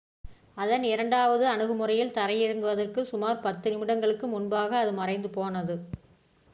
அதன் 0.55 0.83
இரண்டாவது 0.83 1.45
அணுகுமுறையில் 1.47 2.13
தரையிறங்குவதற்கு 2.13 3.03
சுமார் 3.03 3.39
பத்து 3.39 3.71
நிமிடங்களுக்கு 3.71 4.27
முன்பாக 4.27 4.77
அது 4.77 4.93
மறைந்து 4.93 5.29
போனது 5.29 5.77